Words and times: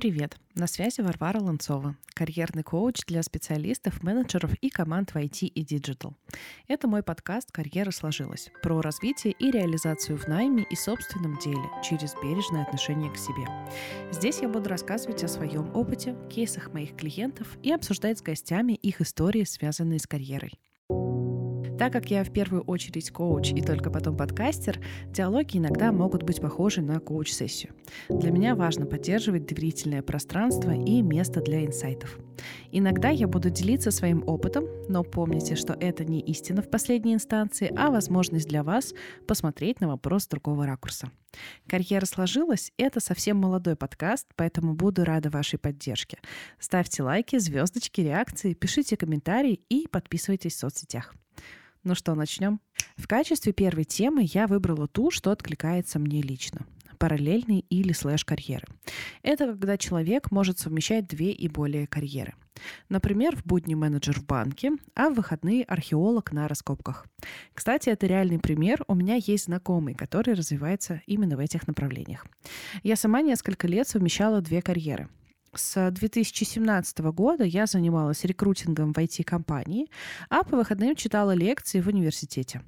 Привет! 0.00 0.38
На 0.54 0.66
связи 0.66 1.02
Варвара 1.02 1.40
Ланцова, 1.40 1.94
карьерный 2.14 2.62
коуч 2.62 3.04
для 3.06 3.22
специалистов, 3.22 4.02
менеджеров 4.02 4.54
и 4.62 4.70
команд 4.70 5.10
в 5.10 5.16
IT 5.16 5.44
и 5.44 5.62
Digital. 5.62 6.14
Это 6.68 6.88
мой 6.88 7.02
подкаст 7.02 7.52
«Карьера 7.52 7.90
сложилась» 7.90 8.48
про 8.62 8.80
развитие 8.80 9.34
и 9.34 9.50
реализацию 9.50 10.16
в 10.16 10.26
найме 10.26 10.64
и 10.70 10.74
собственном 10.74 11.38
деле 11.40 11.68
через 11.84 12.14
бережное 12.22 12.62
отношение 12.62 13.12
к 13.12 13.18
себе. 13.18 13.46
Здесь 14.10 14.38
я 14.40 14.48
буду 14.48 14.70
рассказывать 14.70 15.22
о 15.22 15.28
своем 15.28 15.70
опыте, 15.76 16.16
кейсах 16.30 16.72
моих 16.72 16.96
клиентов 16.96 17.58
и 17.62 17.70
обсуждать 17.70 18.20
с 18.20 18.22
гостями 18.22 18.72
их 18.72 19.02
истории, 19.02 19.44
связанные 19.44 19.98
с 19.98 20.06
карьерой. 20.06 20.54
Так 21.80 21.94
как 21.94 22.10
я 22.10 22.22
в 22.24 22.30
первую 22.30 22.60
очередь 22.64 23.10
коуч 23.10 23.52
и 23.52 23.62
только 23.62 23.88
потом 23.88 24.14
подкастер, 24.14 24.78
диалоги 25.06 25.56
иногда 25.56 25.92
могут 25.92 26.24
быть 26.24 26.38
похожи 26.38 26.82
на 26.82 27.00
коуч-сессию. 27.00 27.72
Для 28.10 28.30
меня 28.30 28.54
важно 28.54 28.84
поддерживать 28.84 29.46
доверительное 29.46 30.02
пространство 30.02 30.72
и 30.72 31.00
место 31.00 31.40
для 31.40 31.64
инсайтов. 31.64 32.18
Иногда 32.70 33.08
я 33.08 33.26
буду 33.26 33.48
делиться 33.48 33.92
своим 33.92 34.22
опытом, 34.28 34.66
но 34.90 35.02
помните, 35.02 35.56
что 35.56 35.72
это 35.72 36.04
не 36.04 36.20
истина 36.20 36.60
в 36.60 36.68
последней 36.68 37.14
инстанции, 37.14 37.72
а 37.74 37.90
возможность 37.90 38.48
для 38.48 38.62
вас 38.62 38.92
посмотреть 39.26 39.80
на 39.80 39.88
вопрос 39.88 40.24
с 40.24 40.28
другого 40.28 40.66
ракурса. 40.66 41.10
Карьера 41.66 42.04
сложилась— 42.04 42.72
это 42.76 43.00
совсем 43.00 43.38
молодой 43.38 43.74
подкаст, 43.74 44.26
поэтому 44.36 44.74
буду 44.74 45.06
рада 45.06 45.30
вашей 45.30 45.58
поддержке. 45.58 46.18
Ставьте 46.58 47.02
лайки, 47.02 47.38
звездочки, 47.38 48.02
реакции, 48.02 48.52
пишите 48.52 48.98
комментарии 48.98 49.62
и 49.70 49.88
подписывайтесь 49.88 50.56
в 50.56 50.58
соцсетях. 50.58 51.14
Ну 51.82 51.94
что, 51.94 52.14
начнем? 52.14 52.60
В 52.96 53.08
качестве 53.08 53.54
первой 53.54 53.84
темы 53.84 54.22
я 54.24 54.46
выбрала 54.46 54.86
ту, 54.86 55.10
что 55.10 55.30
откликается 55.30 55.98
мне 55.98 56.20
лично 56.20 56.66
параллельной 56.98 57.64
или 57.70 57.92
слэш-карьеры. 57.92 58.66
Это 59.22 59.46
когда 59.46 59.78
человек 59.78 60.30
может 60.30 60.58
совмещать 60.58 61.08
две 61.08 61.32
и 61.32 61.48
более 61.48 61.86
карьеры. 61.86 62.34
Например, 62.90 63.34
в 63.34 63.46
будни 63.46 63.74
менеджер 63.74 64.20
в 64.20 64.26
банке, 64.26 64.72
а 64.94 65.08
в 65.08 65.14
выходные 65.14 65.64
археолог 65.64 66.30
на 66.32 66.46
раскопках. 66.46 67.06
Кстати, 67.54 67.88
это 67.88 68.06
реальный 68.06 68.38
пример. 68.38 68.84
У 68.86 68.94
меня 68.94 69.14
есть 69.14 69.46
знакомый, 69.46 69.94
который 69.94 70.34
развивается 70.34 71.00
именно 71.06 71.38
в 71.38 71.40
этих 71.40 71.66
направлениях. 71.66 72.26
Я 72.82 72.96
сама 72.96 73.22
несколько 73.22 73.66
лет 73.66 73.88
совмещала 73.88 74.42
две 74.42 74.60
карьеры– 74.60 75.08
с 75.54 75.90
2017 75.90 76.98
года 77.12 77.44
я 77.44 77.66
занималась 77.66 78.24
рекрутингом 78.24 78.92
в 78.92 78.98
IT-компании, 78.98 79.88
а 80.28 80.42
по 80.44 80.56
выходным 80.56 80.94
читала 80.94 81.32
лекции 81.32 81.80
в 81.80 81.88
университете. 81.88 82.62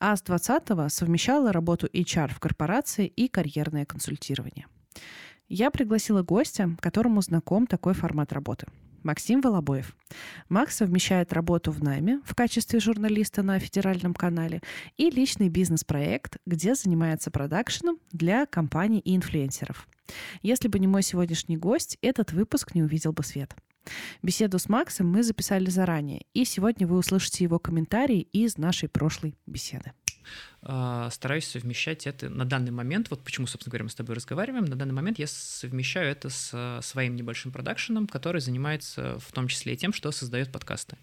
А 0.00 0.16
с 0.16 0.22
2020 0.22 0.92
совмещала 0.92 1.52
работу 1.52 1.86
HR 1.86 2.34
в 2.34 2.40
корпорации 2.40 3.06
и 3.06 3.28
карьерное 3.28 3.84
консультирование. 3.84 4.66
Я 5.48 5.70
пригласила 5.70 6.22
гостя, 6.22 6.76
которому 6.80 7.20
знаком 7.20 7.66
такой 7.66 7.94
формат 7.94 8.32
работы– 8.32 8.66
Максим 9.04 9.40
Волобоев. 9.40 9.94
Макс 10.48 10.76
совмещает 10.76 11.32
работу 11.32 11.70
в 11.70 11.82
найме 11.82 12.20
в 12.24 12.34
качестве 12.34 12.80
журналиста 12.80 13.42
на 13.42 13.58
федеральном 13.58 14.14
канале 14.14 14.62
и 14.96 15.10
личный 15.10 15.48
бизнес-проект, 15.48 16.38
где 16.46 16.74
занимается 16.74 17.30
продакшеном 17.30 17.98
для 18.12 18.46
компаний 18.46 19.00
и 19.00 19.14
инфлюенсеров. 19.14 19.86
Если 20.42 20.68
бы 20.68 20.78
не 20.78 20.86
мой 20.86 21.02
сегодняшний 21.02 21.56
гость, 21.56 21.98
этот 22.02 22.32
выпуск 22.32 22.74
не 22.74 22.82
увидел 22.82 23.12
бы 23.12 23.22
свет. 23.22 23.54
Беседу 24.22 24.58
с 24.58 24.68
Максом 24.68 25.10
мы 25.10 25.22
записали 25.22 25.68
заранее, 25.68 26.24
и 26.32 26.44
сегодня 26.44 26.86
вы 26.86 26.96
услышите 26.96 27.44
его 27.44 27.58
комментарии 27.58 28.20
из 28.32 28.56
нашей 28.56 28.88
прошлой 28.88 29.36
беседы. 29.46 29.92
А, 30.66 31.10
стараюсь 31.10 31.46
совмещать 31.46 32.06
это 32.06 32.30
на 32.30 32.46
данный 32.46 32.70
момент, 32.70 33.10
вот 33.10 33.22
почему, 33.22 33.46
собственно 33.46 33.70
говоря, 33.70 33.84
мы 33.84 33.90
с 33.90 33.94
тобой 33.94 34.16
разговариваем, 34.16 34.64
на 34.64 34.76
данный 34.76 34.94
момент 34.94 35.18
я 35.18 35.26
совмещаю 35.26 36.10
это 36.10 36.30
с 36.30 36.80
своим 36.82 37.16
небольшим 37.16 37.52
продакшеном, 37.52 38.06
который 38.06 38.40
занимается 38.40 39.18
в 39.18 39.32
том 39.32 39.48
числе 39.48 39.74
и 39.74 39.76
тем, 39.76 39.92
что 39.92 40.10
создает 40.10 40.50
подкасты. 40.50 40.96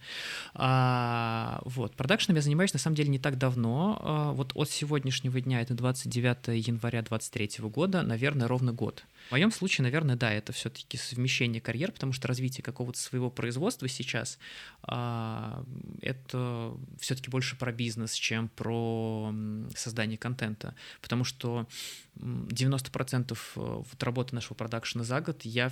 А, 0.56 1.62
вот, 1.64 1.96
продакшеном 1.96 2.38
я 2.38 2.42
занимаюсь 2.42 2.74
на 2.74 2.80
самом 2.80 2.96
деле 2.96 3.10
не 3.10 3.20
так 3.20 3.38
давно, 3.38 4.00
а, 4.02 4.32
вот 4.32 4.52
от 4.56 4.70
сегодняшнего 4.72 5.40
дня, 5.40 5.62
это 5.62 5.76
29 5.76 6.48
января 6.68 7.04
2023 7.04 7.70
года, 7.70 8.02
наверное, 8.02 8.48
ровно 8.48 8.74
год. 8.74 9.04
В 9.28 9.32
моем 9.32 9.52
случае, 9.52 9.84
наверное, 9.84 10.16
да, 10.16 10.34
это 10.34 10.54
все-таки 10.54 10.98
совмещение 10.98 11.62
карьер, 11.62 11.92
потому 11.92 12.14
что 12.14 12.28
развитие 12.28 12.64
какого-то 12.64 12.98
своего 12.98 13.30
производства 13.30 13.88
сейчас 13.88 14.40
а, 14.82 15.64
это 16.02 16.74
все-таки 17.00 17.30
больше 17.30 17.56
про 17.56 17.72
бизнес, 17.72 18.14
чем 18.14 18.50
про 18.50 19.32
создание 19.76 20.18
контента, 20.18 20.76
потому 21.02 21.24
что 21.24 21.68
90% 22.16 23.32
э, 23.32 23.36
вот 23.56 24.04
работы 24.04 24.36
нашего 24.36 24.54
продакшена 24.54 25.04
за 25.04 25.22
год 25.22 25.44
я 25.44 25.72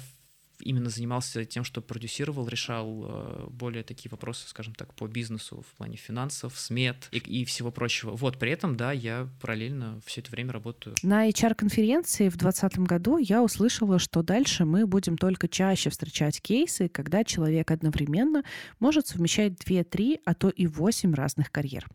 именно 0.62 0.90
занимался 0.90 1.46
тем, 1.46 1.64
что 1.64 1.82
продюсировал, 1.82 2.48
решал 2.48 3.06
э, 3.06 3.48
более 3.50 3.84
такие 3.84 4.10
вопросы, 4.10 4.48
скажем 4.48 4.76
так, 4.76 4.94
по 4.94 5.08
бизнесу 5.08 5.64
в 5.68 5.78
плане 5.78 5.98
финансов, 5.98 6.58
смет 6.58 7.08
и, 7.12 7.18
и 7.18 7.46
всего 7.46 7.72
прочего. 7.72 8.12
Вот, 8.12 8.38
при 8.38 8.52
этом, 8.52 8.76
да, 8.76 8.92
я 8.92 9.30
параллельно 9.42 10.02
все 10.06 10.22
это 10.22 10.32
время 10.32 10.54
работаю. 10.54 10.96
На 11.04 11.30
HR-конференции 11.30 12.30
в 12.30 12.38
2020 12.38 12.80
году 12.80 13.18
я 13.18 13.42
услышала, 13.44 14.00
что 14.00 14.22
дальше 14.22 14.66
мы 14.66 14.86
будем 14.86 15.18
только 15.18 15.48
чаще 15.48 15.90
встречать 15.90 16.42
кейсы, 16.42 16.90
когда 16.90 17.24
человек 17.24 17.72
одновременно 17.72 18.44
может 18.80 19.08
совмещать 19.08 19.56
2, 19.56 19.84
3, 19.84 20.22
а 20.26 20.34
то 20.34 20.50
и 20.50 20.68
8 20.68 21.14
разных 21.14 21.52
карьер. 21.52 21.88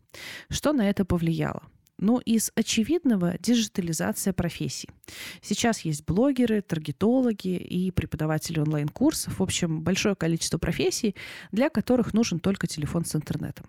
Что 0.50 0.72
на 0.72 0.88
это 0.88 1.04
повлияло? 1.04 1.62
Но 1.98 2.20
из 2.24 2.50
очевидного 2.54 3.36
диджитализация 3.38 4.32
профессий. 4.32 4.88
Сейчас 5.40 5.80
есть 5.80 6.04
блогеры, 6.04 6.60
таргетологи 6.60 7.56
и 7.56 7.90
преподаватели 7.90 8.58
онлайн-курсов. 8.58 9.38
В 9.38 9.42
общем, 9.42 9.82
большое 9.82 10.14
количество 10.14 10.58
профессий, 10.58 11.14
для 11.52 11.70
которых 11.70 12.12
нужен 12.12 12.40
только 12.40 12.66
телефон 12.66 13.04
с 13.04 13.14
интернетом. 13.14 13.66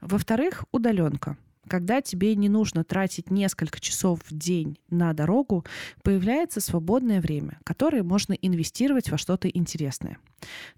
Во-вторых, 0.00 0.64
удаленка. 0.72 1.36
Когда 1.68 2.00
тебе 2.00 2.34
не 2.34 2.48
нужно 2.48 2.84
тратить 2.84 3.30
несколько 3.30 3.80
часов 3.80 4.20
в 4.28 4.36
день 4.36 4.78
на 4.88 5.12
дорогу, 5.12 5.64
появляется 6.02 6.60
свободное 6.60 7.20
время, 7.20 7.60
которое 7.64 8.02
можно 8.02 8.32
инвестировать 8.32 9.10
во 9.10 9.18
что-то 9.18 9.48
интересное. 9.48 10.18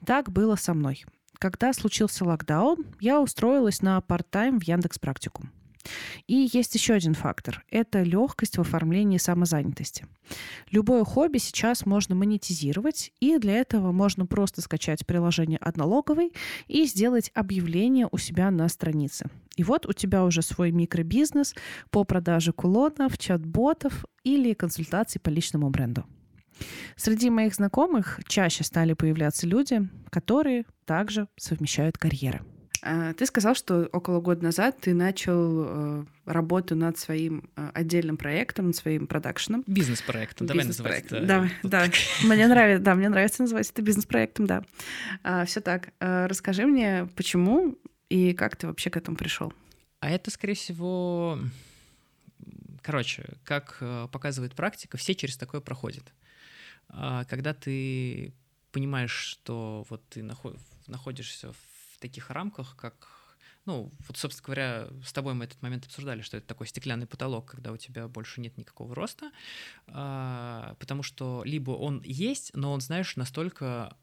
Так 0.04 0.30
было 0.30 0.56
со 0.56 0.74
мной. 0.74 1.04
Когда 1.38 1.72
случился 1.72 2.24
локдаун, 2.24 2.84
я 3.00 3.20
устроилась 3.20 3.80
на 3.80 4.00
парт-тайм 4.00 4.60
в 4.60 4.64
Яндекс 4.64 4.98
Практикум. 4.98 5.50
И 6.26 6.48
есть 6.53 6.75
еще 6.75 6.94
один 6.94 7.15
фактор. 7.15 7.65
Это 7.70 8.03
легкость 8.03 8.59
в 8.59 8.60
оформлении 8.60 9.19
самозанятости. 9.19 10.06
Любое 10.70 11.04
хобби 11.04 11.38
сейчас 11.38 11.87
можно 11.87 12.15
монетизировать, 12.15 13.12
и 13.20 13.38
для 13.38 13.54
этого 13.54 13.93
можно 13.93 14.26
просто 14.26 14.60
скачать 14.60 15.06
приложение 15.06 15.59
от 15.59 15.76
налоговой 15.76 16.32
и 16.69 16.84
сделать 16.87 17.31
объявление 17.34 18.09
у 18.10 18.19
себя 18.19 18.50
на 18.50 18.69
странице. 18.69 19.26
И 19.56 19.65
вот 19.65 19.87
у 19.87 19.93
тебя 19.93 20.25
уже 20.25 20.43
свой 20.43 20.70
микробизнес 20.70 21.54
по 21.91 22.04
продаже 22.04 22.53
кулонов, 22.53 23.19
чат-ботов 23.19 24.04
или 24.25 24.54
консультаций 24.54 25.20
по 25.20 25.28
личному 25.28 25.69
бренду. 25.70 26.04
Среди 26.97 27.31
моих 27.31 27.54
знакомых 27.54 28.20
чаще 28.28 28.64
стали 28.64 28.93
появляться 28.93 29.47
люди, 29.47 29.88
которые 30.10 30.64
также 30.84 31.28
совмещают 31.37 31.99
карьеры. 31.99 32.43
А, 32.84 33.15
ты 33.15 33.26
сказал, 33.26 33.54
что 33.54 33.88
около 33.93 34.20
года 34.20 34.43
назад 34.43 34.81
ты 34.81 34.93
начал 34.93 35.65
э, 35.65 36.04
работу 36.25 36.75
над 36.75 36.98
своим 36.98 37.48
э, 37.54 37.70
отдельным 37.75 38.16
проектом, 38.16 38.66
над 38.66 38.76
своим 38.76 39.06
продакшеном. 39.06 39.62
Бизнес-проектом, 39.69 40.48
давай 40.48 40.65
называть 40.65 41.04
это. 41.06 41.25
Да, 41.25 41.48
да. 41.62 41.87
Мне 42.25 42.47
нравится, 42.48 42.82
да, 42.82 42.97
мне 42.97 43.09
нравится 43.09 43.43
называть 43.43 43.70
это 43.70 43.82
бизнес-проектом, 43.82 44.47
да. 44.47 44.65
А, 45.22 45.44
Все 45.44 45.60
так. 45.60 45.93
А, 46.00 46.26
расскажи 46.26 46.66
мне, 46.66 47.09
почему 47.15 47.78
и 48.09 48.32
как 48.34 48.56
ты 48.56 48.66
вообще 48.66 48.91
к 48.91 48.97
этому 48.97 49.16
пришел? 49.16 49.53
А 50.00 50.10
это, 50.10 50.32
скорее 50.32 50.54
всего, 50.54 51.38
короче, 52.82 53.25
как 53.44 53.76
э, 53.81 54.09
показывает 54.10 54.56
практика, 54.56 54.97
все 54.97 55.14
через 55.14 55.37
такое 55.37 55.60
проходят. 55.60 56.12
Когда 57.28 57.54
ты 57.54 58.34
понимаешь, 58.70 59.12
что 59.14 59.87
вот 59.88 60.06
ты 60.11 60.23
находишься 60.23 61.52
в 61.52 61.71
таких 62.02 62.31
рамках, 62.31 62.76
как 62.76 63.22
ну, 63.64 63.93
вот, 64.08 64.16
собственно 64.16 64.44
говоря, 64.44 64.88
с 65.04 65.12
тобой 65.12 65.34
мы 65.34 65.44
этот 65.44 65.62
момент 65.62 65.87
обсуждали, 65.87 66.20
что 66.22 66.37
это 66.37 66.46
такой 66.46 66.66
стеклянный 66.66 67.06
потолок, 67.06 67.46
когда 67.52 67.70
у 67.70 67.76
тебя 67.76 68.08
больше 68.08 68.40
нет 68.40 68.58
никакого 68.58 68.94
роста, 68.94 69.31
а, 69.87 70.75
потому 70.81 71.04
что 71.04 71.43
либо 71.44 71.70
он 71.70 72.02
есть, 72.02 72.50
но 72.54 72.72
он, 72.72 72.81
знаешь, 72.81 73.14
настолько 73.14 73.96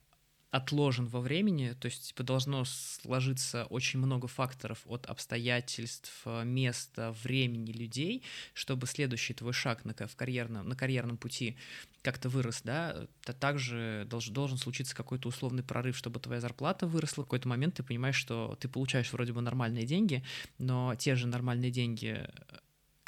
отложен 0.51 1.05
во 1.05 1.21
времени, 1.21 1.75
то 1.79 1.85
есть 1.85 2.07
типа 2.07 2.23
должно 2.23 2.65
сложиться 2.65 3.65
очень 3.65 3.99
много 3.99 4.27
факторов 4.27 4.79
от 4.85 5.05
обстоятельств, 5.05 6.25
места, 6.43 7.15
времени, 7.23 7.71
людей, 7.71 8.23
чтобы 8.53 8.87
следующий 8.87 9.33
твой 9.33 9.53
шаг 9.53 9.85
на, 9.85 9.93
в 9.93 10.15
карьерном, 10.15 10.67
на 10.67 10.75
карьерном 10.75 11.17
пути 11.17 11.55
как-то 12.01 12.29
вырос, 12.29 12.61
да, 12.63 13.07
то 13.21 13.33
также 13.33 14.05
должен, 14.09 14.33
должен 14.33 14.57
случиться 14.57 14.95
какой-то 14.95 15.27
условный 15.29 15.63
прорыв, 15.63 15.97
чтобы 15.97 16.19
твоя 16.19 16.41
зарплата 16.41 16.87
выросла. 16.87 17.23
В 17.23 17.25
какой-то 17.25 17.47
момент 17.47 17.75
ты 17.75 17.83
понимаешь, 17.83 18.15
что 18.15 18.57
ты 18.59 18.67
получаешь 18.67 19.11
вроде 19.13 19.33
бы 19.33 19.41
нормальные 19.41 19.85
деньги, 19.85 20.23
но 20.57 20.95
те 20.95 21.15
же 21.15 21.27
нормальные 21.27 21.71
деньги 21.71 22.27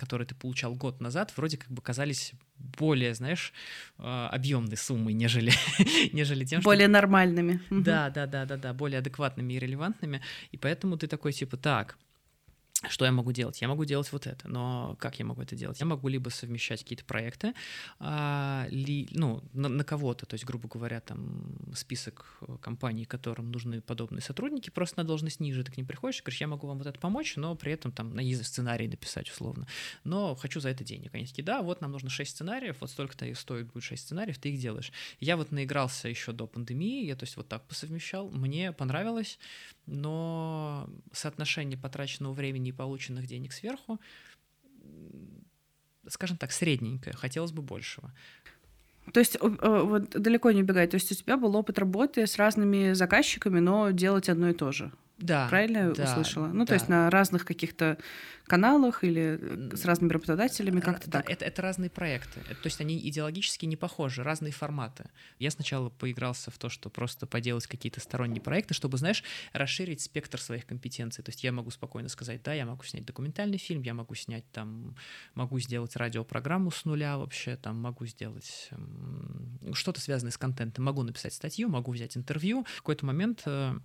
которые 0.01 0.25
ты 0.25 0.33
получал 0.33 0.73
год 0.73 0.99
назад, 0.99 1.31
вроде 1.37 1.57
как 1.57 1.69
бы 1.69 1.79
казались 1.79 2.33
более, 2.57 3.13
знаешь, 3.13 3.53
а, 3.99 4.29
объемной 4.29 4.75
суммой, 4.75 5.13
нежели, 5.13 5.51
нежели 6.11 6.43
тем, 6.43 6.61
более 6.61 6.87
что... 6.87 6.93
нормальными. 6.93 7.61
Да, 7.69 8.09
да, 8.09 8.25
да, 8.25 8.45
да, 8.45 8.57
да, 8.57 8.73
более 8.73 8.97
адекватными 8.97 9.53
и 9.53 9.59
релевантными. 9.59 10.21
И 10.51 10.57
поэтому 10.57 10.97
ты 10.97 11.05
такой 11.05 11.33
типа, 11.33 11.55
так, 11.55 11.99
что 12.89 13.05
я 13.05 13.11
могу 13.11 13.31
делать? 13.31 13.61
Я 13.61 13.67
могу 13.67 13.85
делать 13.85 14.11
вот 14.11 14.25
это, 14.25 14.47
но 14.47 14.95
как 14.99 15.19
я 15.19 15.25
могу 15.25 15.41
это 15.41 15.55
делать? 15.55 15.79
Я 15.79 15.85
могу 15.85 16.07
либо 16.07 16.29
совмещать 16.29 16.81
какие-то 16.81 17.05
проекты, 17.05 17.53
а, 17.99 18.65
ли, 18.69 19.07
ну, 19.11 19.43
на, 19.53 19.69
на 19.69 19.83
кого-то, 19.83 20.25
то 20.25 20.33
есть, 20.33 20.45
грубо 20.45 20.67
говоря, 20.67 20.99
там 20.99 21.55
список 21.75 22.39
компаний, 22.59 23.05
которым 23.05 23.51
нужны 23.51 23.81
подобные 23.81 24.21
сотрудники, 24.21 24.71
просто 24.71 24.99
на 24.99 25.03
должность 25.03 25.39
ниже, 25.39 25.63
ты 25.63 25.71
к 25.71 25.77
ним 25.77 25.85
приходишь 25.85 26.19
и 26.19 26.23
говоришь, 26.23 26.41
я 26.41 26.47
могу 26.47 26.67
вам 26.67 26.79
вот 26.79 26.87
это 26.87 26.99
помочь, 26.99 27.35
но 27.35 27.55
при 27.55 27.71
этом 27.71 27.91
там 27.91 28.15
на 28.15 28.21
сценарий 28.43 28.87
написать 28.87 29.29
условно, 29.29 29.67
но 30.03 30.35
хочу 30.35 30.59
за 30.59 30.69
это 30.69 30.83
денег. 30.83 31.13
Они 31.13 31.25
такие, 31.25 31.43
да, 31.43 31.61
вот 31.61 31.81
нам 31.81 31.91
нужно 31.91 32.09
6 32.09 32.31
сценариев, 32.31 32.77
вот 32.81 32.89
столько-то 32.89 33.25
и 33.25 33.33
стоит 33.35 33.67
будет 33.67 33.83
6 33.83 34.03
сценариев, 34.03 34.39
ты 34.39 34.49
их 34.49 34.59
делаешь. 34.59 34.91
Я 35.19 35.37
вот 35.37 35.51
наигрался 35.51 36.09
еще 36.09 36.31
до 36.31 36.47
пандемии, 36.47 37.05
я 37.05 37.15
то 37.15 37.25
есть 37.25 37.37
вот 37.37 37.47
так 37.47 37.67
посовмещал, 37.67 38.29
мне 38.31 38.71
понравилось, 38.71 39.37
но 39.85 40.89
соотношение 41.11 41.77
потраченного 41.77 42.33
времени 42.33 42.70
и 42.71 42.73
полученных 42.73 43.27
денег 43.27 43.53
сверху, 43.53 43.99
скажем 46.07 46.37
так, 46.37 46.51
средненькое, 46.51 47.15
хотелось 47.15 47.51
бы 47.51 47.61
большего. 47.61 48.11
То 49.13 49.19
есть 49.19 49.37
вот 49.39 50.09
далеко 50.09 50.51
не 50.51 50.61
убегать. 50.61 50.91
То 50.91 50.95
есть 50.95 51.11
у 51.11 51.15
тебя 51.15 51.37
был 51.37 51.55
опыт 51.55 51.79
работы 51.79 52.27
с 52.27 52.37
разными 52.37 52.93
заказчиками, 52.93 53.59
но 53.59 53.91
делать 53.91 54.29
одно 54.29 54.49
и 54.49 54.53
то 54.53 54.71
же. 54.71 54.91
Да. 55.21 55.47
Правильно 55.49 55.93
да, 55.93 56.03
услышала? 56.03 56.47
Ну, 56.47 56.61
да. 56.61 56.65
то 56.67 56.73
есть 56.73 56.89
на 56.89 57.09
разных 57.09 57.45
каких-то 57.45 57.97
каналах 58.45 59.03
или 59.03 59.69
с 59.73 59.85
разными 59.85 60.11
работодателями, 60.11 60.81
как-то 60.81 61.09
да, 61.09 61.19
так? 61.19 61.29
Это, 61.29 61.45
это 61.45 61.61
разные 61.61 61.89
проекты. 61.89 62.41
То 62.41 62.65
есть 62.65 62.81
они 62.81 62.99
идеологически 62.99 63.65
не 63.65 63.77
похожи, 63.77 64.23
разные 64.23 64.51
форматы. 64.51 65.05
Я 65.39 65.51
сначала 65.51 65.89
поигрался 65.89 66.51
в 66.51 66.57
то, 66.57 66.67
что 66.67 66.89
просто 66.89 67.25
поделать 67.25 67.67
какие-то 67.67 68.01
сторонние 68.01 68.41
проекты, 68.41 68.73
чтобы, 68.73 68.97
знаешь, 68.97 69.23
расширить 69.53 70.01
спектр 70.01 70.41
своих 70.41 70.65
компетенций. 70.65 71.23
То 71.23 71.29
есть 71.29 71.43
я 71.43 71.51
могу 71.51 71.71
спокойно 71.71 72.09
сказать, 72.09 72.43
да, 72.43 72.53
я 72.53 72.65
могу 72.65 72.83
снять 72.83 73.05
документальный 73.05 73.57
фильм, 73.57 73.83
я 73.83 73.93
могу 73.93 74.15
снять 74.15 74.43
там, 74.51 74.95
могу 75.33 75.59
сделать 75.59 75.95
радиопрограмму 75.95 76.71
с 76.71 76.83
нуля 76.83 77.17
вообще, 77.17 77.55
там 77.55 77.79
могу 77.79 78.05
сделать 78.05 78.69
что-то 79.73 80.01
связанное 80.01 80.31
с 80.31 80.37
контентом, 80.37 80.83
могу 80.85 81.03
написать 81.03 81.33
статью, 81.33 81.69
могу 81.69 81.91
взять 81.91 82.17
интервью. 82.17 82.65
В 82.65 82.77
какой-то 82.77 83.05
момент 83.05 83.43
э, 83.45 83.75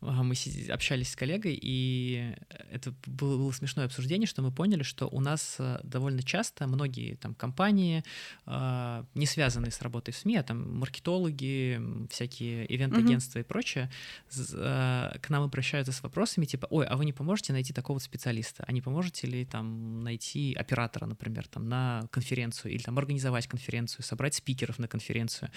мы 0.00 0.34
общались 0.70 1.12
с 1.12 1.16
коллегой, 1.16 1.58
и 1.60 2.34
это 2.70 2.94
было, 3.06 3.38
было 3.38 3.52
смешное 3.52 3.86
обсуждение, 3.86 4.26
что 4.26 4.42
мы 4.42 4.52
поняли, 4.52 4.82
что 4.82 5.06
у 5.08 5.20
нас 5.20 5.56
э, 5.58 5.80
довольно 5.82 6.22
часто 6.22 6.66
многие 6.66 7.14
там 7.16 7.34
компании, 7.34 8.04
э, 8.46 9.04
не 9.14 9.26
связанные 9.26 9.70
с 9.70 9.80
работой 9.82 10.12
в 10.12 10.16
СМИ, 10.16 10.36
а 10.36 10.42
там 10.42 10.78
маркетологи, 10.78 11.80
всякие 12.10 12.72
ивент-агентства 12.74 13.38
mm-hmm. 13.38 13.42
и 13.42 13.46
прочее, 13.46 13.90
э, 14.36 15.18
к 15.20 15.30
нам 15.30 15.42
обращаются 15.42 15.92
с 15.92 16.02
вопросами 16.02 16.44
типа, 16.44 16.66
ой, 16.70 16.86
а 16.86 16.96
вы 16.96 17.04
не 17.04 17.12
поможете 17.12 17.52
найти 17.52 17.72
такого 17.72 17.98
специалиста, 17.98 18.64
а 18.66 18.72
не 18.72 18.82
поможете 18.82 19.26
ли 19.26 19.44
там 19.44 20.02
найти 20.02 20.54
оператора, 20.54 21.06
например, 21.06 21.46
там 21.48 21.68
на 21.68 22.06
конференцию, 22.10 22.72
или 22.72 22.82
там 22.82 22.98
организовать 22.98 23.46
конференцию, 23.46 24.04
собрать 24.04 24.34
спикеров 24.34 24.78
на 24.78 24.88
конференцию, 24.88 25.50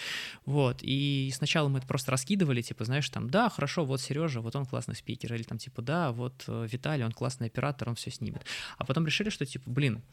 вот, 0.46 0.80
и 0.82 1.32
сначала 1.36 1.68
мы 1.68 1.80
это 1.80 1.88
просто 1.88 2.12
раскидывали, 2.12 2.62
типа, 2.62 2.86
знаешь, 2.86 3.10
там, 3.10 3.30
да, 3.30 3.50
хорошо, 3.50 3.86
вот 3.88 4.02
Сережа, 4.02 4.42
вот 4.42 4.56
он 4.56 4.66
классный 4.66 4.96
спикер, 4.96 5.34
или 5.34 5.44
там 5.44 5.58
типа, 5.58 5.82
да, 5.82 6.12
вот 6.12 6.44
э, 6.48 6.68
Виталий, 6.72 7.04
он 7.04 7.12
классный 7.12 7.48
оператор, 7.48 7.90
он 7.90 7.96
все 7.96 8.12
снимет. 8.12 8.46
А 8.78 8.86
потом 8.86 9.06
решили, 9.06 9.30
что 9.30 9.46
типа, 9.46 9.70
блин, 9.70 10.04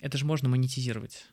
это 0.00 0.18
же 0.18 0.24
можно 0.24 0.48
монетизировать. 0.48 1.26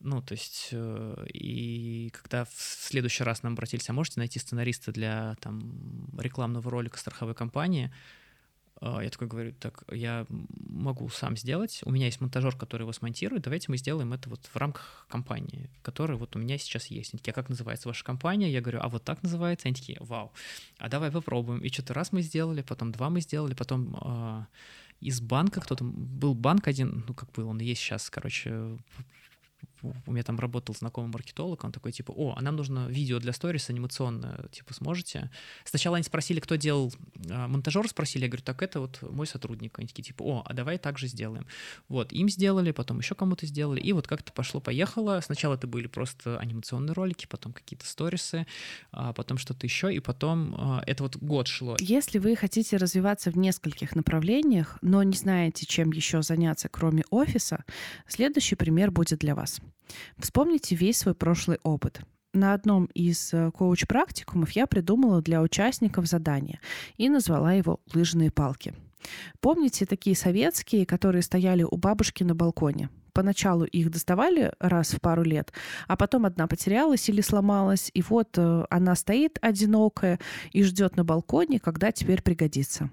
Ну, 0.00 0.22
то 0.22 0.32
есть, 0.32 0.68
э, 0.70 1.26
и 1.32 2.10
когда 2.10 2.44
в 2.44 2.54
следующий 2.54 3.24
раз 3.24 3.42
нам 3.42 3.54
обратились, 3.54 3.88
а 3.90 3.92
можете 3.92 4.20
найти 4.20 4.38
сценариста 4.38 4.92
для 4.92 5.34
там 5.40 6.08
рекламного 6.18 6.70
ролика 6.70 6.98
страховой 6.98 7.34
компании, 7.34 7.92
я 8.80 9.10
такой 9.10 9.28
говорю, 9.28 9.52
так, 9.52 9.82
я 9.90 10.26
могу 10.28 11.08
сам 11.08 11.36
сделать, 11.36 11.80
у 11.84 11.90
меня 11.90 12.06
есть 12.06 12.20
монтажер, 12.20 12.56
который 12.56 12.82
его 12.82 12.92
смонтирует, 12.92 13.42
давайте 13.42 13.66
мы 13.68 13.76
сделаем 13.76 14.12
это 14.12 14.30
вот 14.30 14.46
в 14.52 14.56
рамках 14.56 15.06
компании, 15.08 15.68
которая 15.82 16.16
вот 16.16 16.36
у 16.36 16.38
меня 16.38 16.58
сейчас 16.58 16.86
есть. 16.86 17.12
Они 17.12 17.18
такие, 17.18 17.32
а 17.32 17.34
как 17.34 17.48
называется 17.48 17.88
ваша 17.88 18.04
компания? 18.04 18.50
Я 18.50 18.60
говорю, 18.60 18.80
а 18.82 18.88
вот 18.88 19.04
так 19.04 19.22
называется. 19.22 19.68
Они 19.68 19.74
такие, 19.74 19.98
вау, 20.00 20.32
а 20.78 20.88
давай 20.88 21.10
попробуем. 21.10 21.60
И 21.60 21.68
что-то 21.70 21.94
раз 21.94 22.12
мы 22.12 22.22
сделали, 22.22 22.62
потом 22.62 22.92
два 22.92 23.10
мы 23.10 23.20
сделали, 23.20 23.54
потом 23.54 23.96
э, 24.00 24.44
из 25.00 25.20
банка 25.20 25.60
кто-то, 25.60 25.84
был 25.84 26.34
банк 26.34 26.68
один, 26.68 27.04
ну 27.06 27.14
как 27.14 27.30
был, 27.32 27.48
он 27.48 27.58
есть 27.58 27.80
сейчас, 27.80 28.10
короче, 28.10 28.78
у 29.82 30.12
меня 30.12 30.22
там 30.22 30.38
работал 30.38 30.74
знакомый 30.74 31.10
маркетолог, 31.10 31.64
он 31.64 31.72
такой, 31.72 31.92
типа, 31.92 32.12
о, 32.12 32.34
а 32.36 32.42
нам 32.42 32.56
нужно 32.56 32.88
видео 32.88 33.18
для 33.18 33.32
сторис 33.32 33.70
анимационное, 33.70 34.48
типа, 34.50 34.74
сможете? 34.74 35.30
Сначала 35.64 35.96
они 35.96 36.04
спросили, 36.04 36.40
кто 36.40 36.56
делал, 36.56 36.92
а, 37.30 37.48
монтажер 37.48 37.88
спросили, 37.88 38.24
я 38.24 38.28
говорю, 38.28 38.44
так 38.44 38.62
это 38.62 38.80
вот 38.80 39.02
мой 39.02 39.26
сотрудник. 39.26 39.78
Они 39.78 39.88
такие, 39.88 40.02
типа, 40.02 40.22
о, 40.22 40.42
а 40.44 40.52
давай 40.52 40.78
так 40.78 40.98
же 40.98 41.06
сделаем. 41.06 41.46
Вот, 41.88 42.12
им 42.12 42.28
сделали, 42.28 42.72
потом 42.72 42.98
еще 42.98 43.14
кому-то 43.14 43.46
сделали, 43.46 43.80
и 43.80 43.92
вот 43.92 44.06
как-то 44.06 44.32
пошло-поехало. 44.32 45.20
Сначала 45.20 45.54
это 45.54 45.66
были 45.66 45.86
просто 45.86 46.38
анимационные 46.38 46.94
ролики, 46.94 47.26
потом 47.26 47.52
какие-то 47.52 47.86
сторисы, 47.86 48.46
а 48.92 49.12
потом 49.12 49.38
что-то 49.38 49.66
еще, 49.66 49.94
и 49.94 50.00
потом 50.00 50.54
а, 50.56 50.82
это 50.86 51.02
вот 51.02 51.16
год 51.16 51.46
шло. 51.46 51.76
Если 51.78 52.18
вы 52.18 52.36
хотите 52.36 52.76
развиваться 52.76 53.30
в 53.30 53.38
нескольких 53.38 53.94
направлениях, 53.94 54.78
но 54.82 55.02
не 55.02 55.16
знаете, 55.16 55.66
чем 55.66 55.92
еще 55.92 56.22
заняться, 56.22 56.68
кроме 56.68 57.04
офиса, 57.10 57.64
следующий 58.06 58.54
пример 58.54 58.90
будет 58.90 59.18
для 59.18 59.34
вас. 59.34 59.60
Вспомните 60.18 60.74
весь 60.74 60.98
свой 60.98 61.14
прошлый 61.14 61.58
опыт. 61.62 62.00
На 62.34 62.52
одном 62.52 62.86
из 62.94 63.32
э, 63.32 63.50
коуч-практикумов 63.50 64.50
я 64.52 64.66
придумала 64.66 65.22
для 65.22 65.40
участников 65.40 66.06
задание 66.06 66.60
и 66.96 67.08
назвала 67.08 67.52
его 67.54 67.80
«Лыжные 67.94 68.30
палки». 68.30 68.74
Помните 69.40 69.86
такие 69.86 70.14
советские, 70.14 70.84
которые 70.84 71.22
стояли 71.22 71.62
у 71.62 71.76
бабушки 71.76 72.24
на 72.24 72.34
балконе? 72.34 72.90
Поначалу 73.12 73.64
их 73.64 73.90
доставали 73.90 74.52
раз 74.60 74.90
в 74.90 75.00
пару 75.00 75.22
лет, 75.22 75.52
а 75.86 75.96
потом 75.96 76.26
одна 76.26 76.46
потерялась 76.46 77.08
или 77.08 77.20
сломалась, 77.20 77.90
и 77.94 78.02
вот 78.02 78.36
э, 78.36 78.64
она 78.70 78.94
стоит 78.94 79.38
одинокая 79.40 80.20
и 80.52 80.62
ждет 80.62 80.96
на 80.96 81.04
балконе, 81.04 81.58
когда 81.58 81.90
теперь 81.90 82.22
пригодится. 82.22 82.90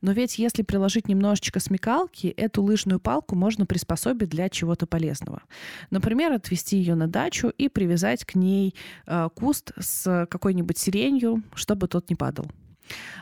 Но 0.00 0.12
ведь 0.12 0.38
если 0.38 0.62
приложить 0.62 1.08
немножечко 1.08 1.60
смекалки, 1.60 2.28
эту 2.28 2.62
лыжную 2.62 3.00
палку 3.00 3.34
можно 3.34 3.66
приспособить 3.66 4.28
для 4.28 4.48
чего-то 4.48 4.86
полезного. 4.86 5.42
Например, 5.90 6.32
отвезти 6.32 6.76
ее 6.76 6.94
на 6.94 7.06
дачу 7.08 7.48
и 7.48 7.68
привязать 7.68 8.24
к 8.24 8.34
ней 8.34 8.74
э, 9.06 9.28
куст 9.34 9.72
с 9.78 10.26
какой-нибудь 10.30 10.78
сиренью, 10.78 11.42
чтобы 11.54 11.88
тот 11.88 12.10
не 12.10 12.16
падал. 12.16 12.46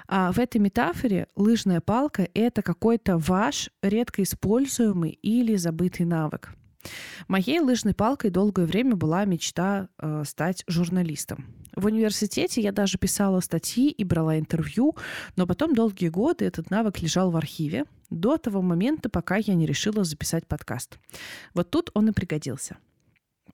А 0.09 0.33
в 0.33 0.39
этой 0.39 0.59
метафоре 0.59 1.29
лыжная 1.37 1.81
палка— 1.81 2.29
это 2.35 2.63
какой-то 2.63 3.19
ваш 3.19 3.71
редко 3.83 4.23
используемый 4.23 5.11
или 5.23 5.57
забытый 5.57 6.07
навык. 6.07 6.55
Моей 7.29 7.61
лыжной 7.61 7.95
палкой 7.95 8.31
долгое 8.31 8.67
время 8.67 8.97
была 8.97 9.25
мечта 9.25 9.89
э, 9.99 10.25
стать 10.27 10.65
журналистом. 10.67 11.47
В 11.75 11.87
университете 11.87 12.61
я 12.61 12.73
даже 12.73 12.99
писала 12.99 13.41
статьи 13.41 13.91
и 13.91 14.05
брала 14.05 14.39
интервью, 14.39 14.95
но 15.37 15.47
потом 15.47 15.75
долгие 15.75 16.09
годы 16.09 16.45
этот 16.45 16.71
навык 16.71 17.01
лежал 17.01 17.31
в 17.31 17.37
архиве 17.37 17.85
до 18.11 18.37
того 18.37 18.61
момента, 18.61 19.09
пока 19.09 19.37
я 19.37 19.55
не 19.55 19.67
решила 19.67 20.05
записать 20.05 20.47
подкаст. 20.47 20.99
Вот 21.55 21.71
тут 21.71 21.91
он 21.95 22.09
и 22.11 22.13
пригодился. 22.13 22.77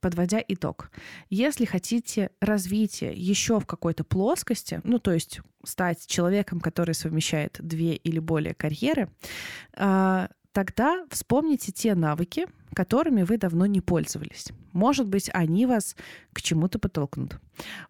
Подводя 0.00 0.42
итог, 0.46 0.90
если 1.28 1.64
хотите 1.64 2.30
развития 2.40 3.12
еще 3.12 3.58
в 3.58 3.66
какой-то 3.66 4.04
плоскости, 4.04 4.80
ну 4.84 4.98
то 4.98 5.12
есть 5.12 5.40
стать 5.64 6.06
человеком, 6.06 6.60
который 6.60 6.94
совмещает 6.94 7.56
две 7.58 7.94
или 7.94 8.20
более 8.20 8.54
карьеры, 8.54 9.10
э, 9.74 10.28
тогда 10.58 11.04
вспомните 11.08 11.70
те 11.70 11.94
навыки, 11.94 12.48
которыми 12.74 13.22
вы 13.22 13.38
давно 13.38 13.66
не 13.66 13.80
пользовались. 13.80 14.48
Может 14.72 15.06
быть, 15.06 15.30
они 15.32 15.66
вас 15.66 15.94
к 16.32 16.42
чему-то 16.42 16.80
подтолкнут. 16.80 17.38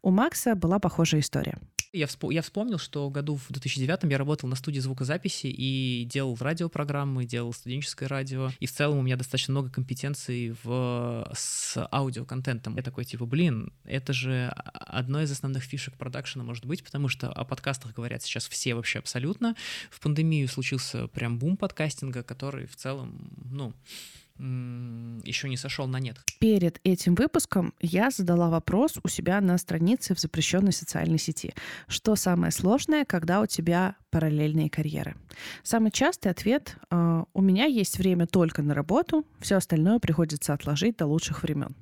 У 0.02 0.10
Макса 0.10 0.54
была 0.54 0.78
похожая 0.78 1.22
история. 1.22 1.56
Я, 1.92 2.06
всп... 2.06 2.24
я 2.30 2.42
вспомнил, 2.42 2.78
что 2.78 3.08
году 3.08 3.36
в 3.36 3.46
2009 3.50 4.10
я 4.10 4.18
работал 4.18 4.48
на 4.48 4.56
студии 4.56 4.80
звукозаписи 4.80 5.46
и 5.46 6.04
делал 6.04 6.36
радиопрограммы, 6.38 7.24
делал 7.24 7.52
студенческое 7.52 8.08
радио. 8.08 8.50
И 8.60 8.66
в 8.66 8.72
целом 8.72 8.98
у 8.98 9.02
меня 9.02 9.16
достаточно 9.16 9.52
много 9.52 9.70
компетенций 9.70 10.54
в... 10.62 11.30
с 11.34 11.88
аудиоконтентом. 11.90 12.76
Я 12.76 12.82
такой, 12.82 13.04
типа, 13.04 13.24
блин, 13.24 13.72
это 13.84 14.12
же 14.12 14.52
одно 14.74 15.22
из 15.22 15.30
основных 15.30 15.62
фишек 15.62 15.94
продакшена 15.94 16.44
может 16.44 16.66
быть, 16.66 16.84
потому 16.84 17.08
что 17.08 17.32
о 17.32 17.44
подкастах 17.44 17.94
говорят 17.94 18.22
сейчас 18.22 18.48
все 18.48 18.74
вообще 18.74 18.98
абсолютно. 18.98 19.56
В 19.90 20.00
пандемию 20.00 20.48
случился 20.48 21.08
прям 21.08 21.38
бум 21.38 21.56
подкастинга, 21.56 22.22
который 22.22 22.66
в 22.66 22.76
целом, 22.76 23.30
ну, 23.50 23.72
еще 24.38 25.48
не 25.48 25.56
сошел 25.56 25.86
на 25.86 25.98
нет. 25.98 26.18
Перед 26.38 26.80
этим 26.84 27.14
выпуском 27.14 27.74
я 27.80 28.10
задала 28.10 28.48
вопрос 28.50 28.94
у 29.02 29.08
себя 29.08 29.40
на 29.40 29.58
странице 29.58 30.14
в 30.14 30.20
запрещенной 30.20 30.72
социальной 30.72 31.18
сети. 31.18 31.54
Что 31.88 32.14
самое 32.16 32.52
сложное, 32.52 33.04
когда 33.04 33.40
у 33.40 33.46
тебя 33.46 33.96
параллельные 34.10 34.70
карьеры? 34.70 35.16
Самый 35.62 35.90
частый 35.90 36.30
ответ 36.30 36.76
э, 36.90 37.24
у 37.32 37.42
меня 37.42 37.64
есть 37.64 37.98
время 37.98 38.26
только 38.26 38.62
на 38.62 38.74
работу, 38.74 39.26
все 39.40 39.56
остальное 39.56 39.98
приходится 39.98 40.54
отложить 40.54 40.96
до 40.96 41.06
лучших 41.06 41.42
времен. 41.42 41.74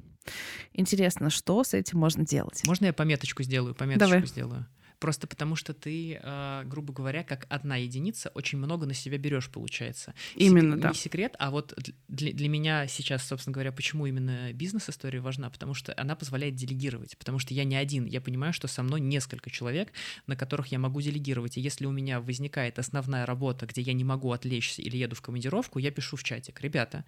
Интересно, 0.72 1.30
что 1.30 1.62
с 1.62 1.74
этим 1.74 1.98
можно 1.98 2.24
делать? 2.24 2.62
Можно 2.66 2.86
я 2.86 2.92
пометочку 2.92 3.42
сделаю? 3.42 3.74
Пометочку 3.74 4.10
Давай. 4.10 4.26
сделаю. 4.26 4.66
Просто 4.98 5.26
потому 5.26 5.56
что 5.56 5.74
ты, 5.74 6.18
э, 6.22 6.62
грубо 6.64 6.92
говоря, 6.92 7.22
как 7.22 7.46
одна 7.50 7.76
единица, 7.76 8.30
очень 8.34 8.58
много 8.58 8.86
на 8.86 8.94
себя 8.94 9.18
берешь, 9.18 9.50
получается. 9.50 10.14
Именно, 10.36 10.74
Сек- 10.74 10.82
да. 10.82 10.88
Не 10.88 10.94
секрет, 10.94 11.36
а 11.38 11.50
вот 11.50 11.74
для, 12.08 12.32
для 12.32 12.48
меня 12.48 12.86
сейчас, 12.86 13.26
собственно 13.26 13.52
говоря, 13.52 13.72
почему 13.72 14.06
именно 14.06 14.52
бизнес-история 14.52 15.20
важна, 15.20 15.50
потому 15.50 15.74
что 15.74 15.92
она 15.96 16.16
позволяет 16.16 16.54
делегировать, 16.54 17.16
потому 17.18 17.38
что 17.38 17.52
я 17.52 17.64
не 17.64 17.76
один, 17.76 18.06
я 18.06 18.20
понимаю, 18.20 18.52
что 18.52 18.68
со 18.68 18.82
мной 18.82 19.00
несколько 19.00 19.50
человек, 19.50 19.92
на 20.26 20.36
которых 20.36 20.68
я 20.68 20.78
могу 20.78 21.00
делегировать, 21.02 21.58
и 21.58 21.60
если 21.60 21.84
у 21.86 21.92
меня 21.92 22.20
возникает 22.20 22.78
основная 22.78 23.26
работа, 23.26 23.66
где 23.66 23.82
я 23.82 23.92
не 23.92 24.04
могу 24.04 24.32
отвлечься 24.32 24.80
или 24.82 24.96
еду 24.96 25.14
в 25.14 25.20
командировку, 25.20 25.78
я 25.78 25.90
пишу 25.90 26.16
в 26.16 26.22
чатик, 26.22 26.60
ребята, 26.60 27.04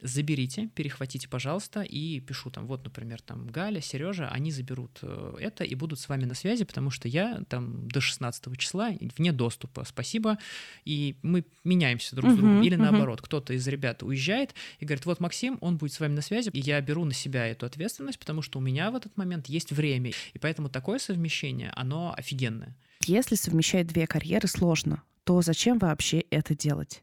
заберите, 0.00 0.68
перехватите, 0.74 1.28
пожалуйста, 1.28 1.82
и 1.82 2.20
пишу 2.20 2.50
там, 2.50 2.66
вот, 2.66 2.84
например, 2.84 3.20
там 3.22 3.46
Галя, 3.46 3.80
Сережа, 3.80 4.28
они 4.28 4.50
заберут 4.50 4.98
э, 5.02 5.36
это 5.40 5.64
и 5.64 5.74
будут 5.74 6.00
с 6.00 6.08
вами 6.08 6.24
на 6.24 6.34
связи, 6.34 6.64
потому 6.64 6.90
что 6.90 7.08
я 7.08 7.19
там 7.48 7.88
до 7.88 8.00
16 8.00 8.58
числа 8.58 8.90
вне 9.16 9.32
доступа, 9.32 9.84
спасибо, 9.84 10.38
и 10.84 11.16
мы 11.22 11.44
меняемся 11.64 12.16
друг 12.16 12.32
с 12.32 12.34
другом. 12.36 12.62
Или 12.62 12.76
наоборот, 12.76 13.20
кто-то 13.20 13.52
из 13.54 13.66
ребят 13.66 14.02
уезжает 14.02 14.54
и 14.78 14.84
говорит, 14.84 15.06
вот 15.06 15.20
Максим, 15.20 15.58
он 15.60 15.76
будет 15.76 15.92
с 15.92 16.00
вами 16.00 16.14
на 16.14 16.22
связи, 16.22 16.50
и 16.52 16.60
я 16.60 16.80
беру 16.80 17.04
на 17.04 17.14
себя 17.14 17.46
эту 17.46 17.66
ответственность, 17.66 18.18
потому 18.18 18.42
что 18.42 18.58
у 18.58 18.62
меня 18.62 18.90
в 18.90 18.96
этот 18.96 19.16
момент 19.16 19.46
есть 19.46 19.72
время, 19.72 20.12
и 20.32 20.38
поэтому 20.38 20.68
такое 20.68 20.98
совмещение, 20.98 21.72
оно 21.76 22.14
офигенное. 22.16 22.76
Если 23.06 23.34
совмещать 23.34 23.86
две 23.86 24.06
карьеры 24.06 24.46
сложно, 24.46 25.02
то 25.24 25.40
зачем 25.42 25.78
вообще 25.78 26.20
это 26.30 26.56
делать? 26.56 27.02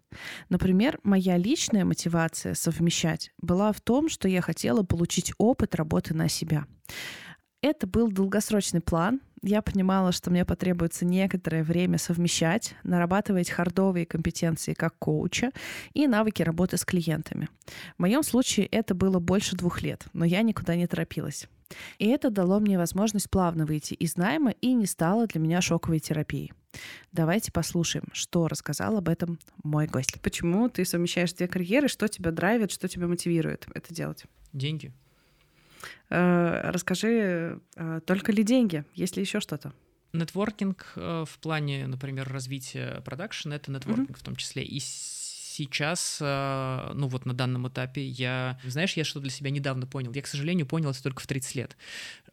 Например, 0.49 0.99
моя 1.03 1.37
личная 1.37 1.85
мотивация 1.85 2.53
совмещать 2.55 3.31
была 3.41 3.71
в 3.71 3.81
том, 3.81 4.09
что 4.09 4.27
я 4.27 4.41
хотела 4.41 4.83
получить 4.83 5.33
опыт 5.37 5.75
работы 5.75 6.13
на 6.13 6.27
себя. 6.27 6.65
Это 7.61 7.87
был 7.87 8.11
долгосрочный 8.11 8.81
план. 8.81 9.21
Я 9.43 9.61
понимала, 9.61 10.11
что 10.11 10.31
мне 10.31 10.45
потребуется 10.45 11.05
некоторое 11.05 11.63
время 11.63 11.97
совмещать, 11.97 12.75
нарабатывать 12.83 13.49
хардовые 13.49 14.05
компетенции 14.05 14.73
как 14.73 14.97
коуча 14.97 15.51
и 15.93 16.07
навыки 16.07 16.41
работы 16.41 16.77
с 16.77 16.85
клиентами. 16.85 17.47
В 17.97 18.01
моем 18.01 18.23
случае 18.23 18.65
это 18.67 18.95
было 18.95 19.19
больше 19.19 19.55
двух 19.55 19.81
лет, 19.81 20.05
но 20.13 20.25
я 20.25 20.41
никуда 20.41 20.75
не 20.75 20.87
торопилась. 20.87 21.47
И 21.99 22.07
это 22.07 22.29
дало 22.29 22.59
мне 22.59 22.77
возможность 22.77 23.29
плавно 23.29 23.65
выйти 23.65 23.93
из 23.93 24.15
найма 24.15 24.51
и 24.61 24.73
не 24.73 24.85
стало 24.85 25.27
для 25.27 25.39
меня 25.39 25.61
шоковой 25.61 25.99
терапией. 25.99 26.53
Давайте 27.11 27.51
послушаем, 27.51 28.05
что 28.13 28.47
рассказал 28.47 28.97
об 28.97 29.09
этом 29.09 29.39
мой 29.63 29.87
гость. 29.87 30.19
Почему 30.21 30.69
ты 30.69 30.85
совмещаешь 30.85 31.33
две 31.33 31.47
карьеры? 31.47 31.87
Что 31.87 32.07
тебя 32.07 32.31
драйвит, 32.31 32.71
что 32.71 32.87
тебя 32.87 33.07
мотивирует 33.07 33.67
это 33.73 33.93
делать? 33.93 34.25
Деньги. 34.53 34.91
Э, 36.09 36.71
Расскажи, 36.71 37.59
э, 37.75 38.01
только 38.05 38.31
ли 38.31 38.43
деньги? 38.43 38.83
Есть 38.93 39.15
ли 39.17 39.23
еще 39.23 39.39
что-то? 39.39 39.73
Нетворкинг 40.13 40.93
э, 40.95 41.25
в 41.27 41.39
плане, 41.39 41.87
например, 41.87 42.27
развития 42.27 43.01
продакшена, 43.01 43.55
это 43.55 43.71
нетворкинг 43.71 44.17
в 44.17 44.23
том 44.23 44.35
числе. 44.35 44.63
И 44.63 44.79
сейчас, 44.79 46.19
ну 46.19 47.07
вот 47.07 47.25
на 47.25 47.33
данном 47.33 47.67
этапе, 47.67 48.05
я, 48.05 48.59
знаешь, 48.63 48.93
я 48.93 49.03
что 49.03 49.19
для 49.19 49.31
себя 49.31 49.49
недавно 49.49 49.87
понял. 49.87 50.13
Я, 50.13 50.21
к 50.21 50.27
сожалению, 50.27 50.67
понял 50.67 50.91
это 50.91 51.01
только 51.01 51.19
в 51.19 51.25
30 51.25 51.55
лет. 51.55 51.77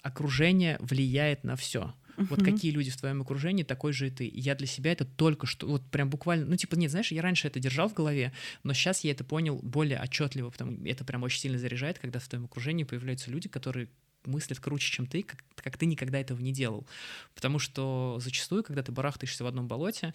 Окружение 0.03 0.77
влияет 0.81 1.43
на 1.43 1.57
все. 1.57 1.95
Вот 2.17 2.41
Мгм. 2.41 2.53
какие 2.53 2.71
люди 2.71 2.91
в 2.91 2.97
твоем 2.97 3.23
окружении, 3.23 3.63
такой 3.65 3.93
же 3.93 4.09
и 4.09 4.11
ты. 4.11 4.27
И 4.27 4.41
я 4.41 4.55
для 4.55 4.67
себя 4.67 4.93
это 4.93 5.05
только 5.05 5.47
что, 5.47 5.67
вот 5.67 5.83
прям 5.91 6.11
буквально, 6.11 6.47
ну 6.47 6.57
типа, 6.57 6.77
нет, 6.77 6.91
знаешь, 6.91 7.13
я 7.13 7.23
раньше 7.23 7.49
это 7.49 7.61
держал 7.61 7.89
в 7.89 7.95
голове, 7.95 8.33
но 8.63 8.73
сейчас 8.73 9.05
я 9.05 9.11
это 9.11 9.25
понял 9.25 9.61
более 9.63 10.01
отчетливо, 10.01 10.51
потому 10.51 10.77
что 10.77 10.89
это 10.89 11.05
прям 11.05 11.23
очень 11.23 11.41
сильно 11.41 11.59
заряжает, 11.59 11.99
когда 11.99 12.19
в 12.19 12.29
твоем 12.29 12.45
окружении 12.47 12.85
появляются 12.85 13.31
люди, 13.31 13.49
которые 13.49 13.89
мыслят 14.27 14.59
круче, 14.59 14.91
чем 14.91 15.07
ты, 15.07 15.23
как, 15.23 15.45
как 15.57 15.77
ты 15.77 15.87
никогда 15.87 16.19
этого 16.19 16.41
не 16.41 16.53
делал. 16.53 16.87
Потому 17.35 17.59
что 17.59 18.19
зачастую, 18.23 18.63
когда 18.65 18.83
ты 18.83 18.91
барахтаешься 18.93 19.45
в 19.45 19.47
одном 19.47 19.69
болоте, 19.69 20.15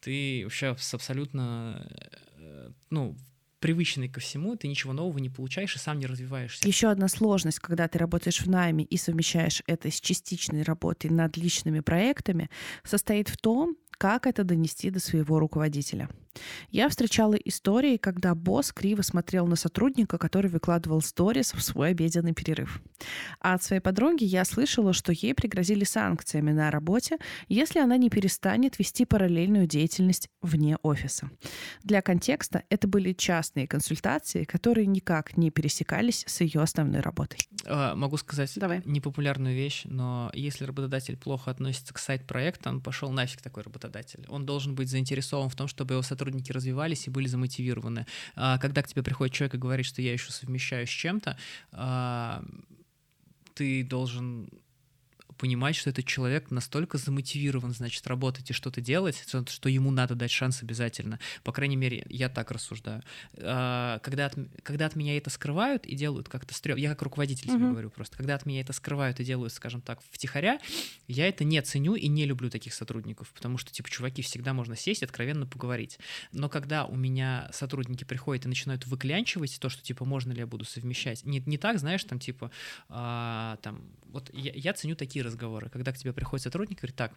ты 0.00 0.42
вообще 0.44 0.76
с 0.78 0.92
абсолютно, 0.94 1.86
э, 2.36 2.70
ну, 2.90 3.16
привычный 3.64 4.10
ко 4.10 4.20
всему, 4.20 4.56
ты 4.56 4.68
ничего 4.68 4.92
нового 4.92 5.16
не 5.16 5.30
получаешь 5.30 5.74
и 5.74 5.78
сам 5.78 5.98
не 5.98 6.04
развиваешься. 6.04 6.68
Еще 6.68 6.90
одна 6.90 7.08
сложность, 7.08 7.60
когда 7.60 7.88
ты 7.88 7.98
работаешь 7.98 8.40
в 8.40 8.46
найме 8.46 8.84
и 8.84 8.98
совмещаешь 8.98 9.62
это 9.66 9.90
с 9.90 10.02
частичной 10.02 10.64
работой 10.64 11.08
над 11.08 11.38
личными 11.38 11.80
проектами, 11.80 12.50
состоит 12.82 13.30
в 13.30 13.38
том, 13.38 13.78
как 13.96 14.26
это 14.26 14.44
донести 14.44 14.90
до 14.90 15.00
своего 15.00 15.38
руководителя. 15.38 16.08
Я 16.70 16.88
встречала 16.88 17.34
истории, 17.34 17.96
когда 17.96 18.34
босс 18.34 18.72
криво 18.72 19.02
смотрел 19.02 19.46
на 19.46 19.56
сотрудника, 19.56 20.18
который 20.18 20.50
выкладывал 20.50 21.00
сторис 21.00 21.54
в 21.54 21.60
свой 21.60 21.90
обеденный 21.90 22.32
перерыв. 22.34 22.80
А 23.40 23.54
от 23.54 23.62
своей 23.62 23.80
подруги 23.80 24.24
я 24.24 24.44
слышала, 24.44 24.92
что 24.92 25.12
ей 25.12 25.34
пригрозили 25.34 25.84
санкциями 25.84 26.52
на 26.52 26.70
работе, 26.70 27.18
если 27.48 27.78
она 27.78 27.96
не 27.96 28.10
перестанет 28.10 28.78
вести 28.78 29.04
параллельную 29.04 29.66
деятельность 29.66 30.28
вне 30.42 30.76
офиса. 30.82 31.30
Для 31.82 32.02
контекста 32.02 32.64
это 32.68 32.88
были 32.88 33.12
частные 33.12 33.66
консультации, 33.68 34.44
которые 34.44 34.86
никак 34.86 35.36
не 35.36 35.50
пересекались 35.50 36.24
с 36.26 36.40
ее 36.40 36.62
основной 36.62 37.00
работой. 37.00 37.38
А, 37.66 37.94
Могу 37.94 38.16
сказать 38.16 38.52
Давай. 38.56 38.82
непопулярную 38.84 39.54
вещь, 39.54 39.82
но 39.84 40.30
если 40.34 40.64
работодатель 40.64 41.16
плохо 41.16 41.50
относится 41.50 41.94
к 41.94 41.98
сайт-проектам, 41.98 42.80
пошел 42.80 43.10
нафиг 43.10 43.40
такой 43.40 43.62
работодатель. 43.62 43.83
Он 44.28 44.46
должен 44.46 44.74
быть 44.74 44.88
заинтересован 44.88 45.48
в 45.48 45.56
том, 45.56 45.68
чтобы 45.68 45.94
его 45.94 46.02
сотрудники 46.02 46.52
развивались 46.52 47.06
и 47.06 47.10
были 47.10 47.26
замотивированы. 47.26 48.06
А, 48.36 48.58
Когда 48.58 48.82
к 48.82 48.88
тебе 48.88 49.02
приходит 49.02 49.34
человек 49.34 49.54
и 49.54 49.58
говорит, 49.58 49.86
что 49.86 50.02
я 50.02 50.12
еще 50.12 50.30
совмещаю 50.30 50.86
с 50.86 50.90
чем-то, 50.90 51.36
а, 51.72 52.44
ты 53.54 53.84
должен 53.84 54.48
понимать, 55.38 55.76
что 55.76 55.90
этот 55.90 56.06
человек 56.06 56.50
настолько 56.50 56.98
замотивирован, 56.98 57.72
значит, 57.72 58.06
работать 58.06 58.50
и 58.50 58.52
что-то 58.52 58.80
делать, 58.80 59.24
что, 59.26 59.68
ему 59.68 59.90
надо 59.90 60.14
дать 60.14 60.30
шанс 60.30 60.62
обязательно. 60.62 61.18
По 61.42 61.52
крайней 61.52 61.76
мере, 61.76 62.04
я 62.08 62.28
так 62.28 62.50
рассуждаю. 62.50 63.02
А, 63.38 63.98
Когда 64.00 64.26
от, 64.26 64.34
когда 64.62 64.86
от 64.86 64.96
меня 64.96 65.16
это 65.16 65.30
скрывают 65.30 65.86
и 65.86 65.94
делают 65.94 66.28
как-то 66.28 66.54
стрём, 66.54 66.76
я 66.78 66.90
как 66.90 67.02
руководитель 67.02 67.44
тебе 67.44 67.54
Мгм. 67.54 67.70
говорю 67.70 67.90
просто, 67.90 68.16
когда 68.16 68.34
от 68.34 68.46
меня 68.46 68.60
это 68.60 68.72
скрывают 68.72 69.20
и 69.20 69.24
делают, 69.24 69.52
скажем 69.52 69.80
так, 69.80 70.00
втихаря, 70.10 70.58
я 71.08 71.26
это 71.28 71.44
не 71.44 71.60
ценю 71.62 71.94
и 71.94 72.08
не 72.08 72.24
люблю 72.26 72.50
таких 72.50 72.74
сотрудников, 72.74 73.32
потому 73.34 73.58
что, 73.58 73.72
типа, 73.72 73.90
чуваки, 73.90 74.22
всегда 74.22 74.52
можно 74.54 74.76
сесть 74.76 75.02
и 75.02 75.04
откровенно 75.04 75.46
поговорить. 75.46 75.98
Но 76.32 76.48
когда 76.48 76.84
у 76.86 76.96
меня 76.96 77.48
сотрудники 77.52 78.04
приходят 78.04 78.44
и 78.46 78.48
начинают 78.48 78.86
выклянчивать 78.86 79.58
то, 79.60 79.68
что, 79.68 79.82
типа, 79.82 80.04
можно 80.04 80.32
ли 80.32 80.38
я 80.40 80.46
буду 80.46 80.64
совмещать, 80.64 81.24
не, 81.24 81.40
не 81.46 81.58
так, 81.58 81.78
знаешь, 81.78 82.04
там, 82.04 82.18
типа, 82.18 82.50
а, 82.88 83.56
там, 83.62 83.82
вот 84.06 84.30
я, 84.32 84.52
я 84.54 84.72
ценю 84.72 84.94
такие 84.96 85.24
разговоры, 85.24 85.33
когда 85.70 85.92
к 85.92 85.98
тебе 85.98 86.12
приходит 86.12 86.44
сотрудник 86.44 86.78
и 86.78 86.80
говорит, 86.80 86.96
так, 86.96 87.12